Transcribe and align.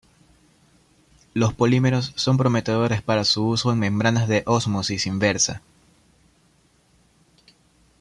Los 1.35 1.53
polímeros 1.53 2.11
son 2.15 2.35
prometedores 2.35 3.03
para 3.03 3.23
su 3.23 3.45
uso 3.45 3.71
en 3.71 3.77
membranas 3.77 4.27
de 4.27 4.41
ósmosis 4.47 5.05
inversa. 5.05 5.61